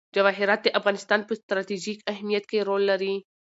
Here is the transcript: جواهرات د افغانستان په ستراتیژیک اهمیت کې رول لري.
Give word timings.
جواهرات 0.15 0.61
د 0.63 0.67
افغانستان 0.79 1.19
په 1.25 1.33
ستراتیژیک 1.41 1.99
اهمیت 2.13 2.43
کې 2.51 2.65
رول 2.67 2.83
لري. 2.91 3.13